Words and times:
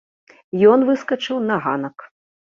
Ён 0.75 0.79
выскачыў 0.87 1.37
на 1.51 1.55
ганак. 1.65 2.07